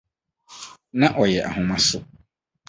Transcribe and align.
na 0.99 1.07
ɔyɛ 1.21 1.41
ahomaso. 1.49 1.99